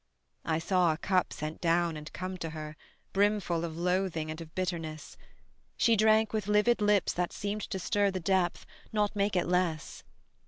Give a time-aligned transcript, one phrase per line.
[0.45, 2.75] I saw a cup sent down and come to her
[3.13, 5.15] Brimful of loathing and of bitterness:
[5.77, 10.01] She drank with livid lips that seemed to stir The depth, not make it less.